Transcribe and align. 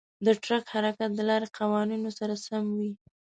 د 0.25 0.27
ټرک 0.43 0.65
حرکت 0.73 1.09
د 1.15 1.19
لارې 1.29 1.47
قوانینو 1.57 2.09
سره 2.19 2.33
سم 2.45 2.63
وي. 2.77 2.91